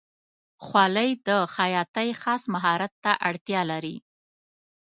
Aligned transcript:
خولۍ 0.65 1.09
د 1.27 1.29
خیاطۍ 1.55 2.09
خاص 2.21 2.43
مهارت 2.53 2.93
ته 3.03 3.11
اړتیا 3.27 3.61
لري. 3.71 3.95